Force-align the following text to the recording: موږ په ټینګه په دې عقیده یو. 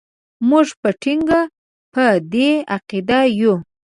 موږ 0.49 0.67
په 0.81 0.89
ټینګه 1.01 1.41
په 1.93 2.05
دې 2.31 2.49
عقیده 2.75 3.19
یو. 3.39 3.55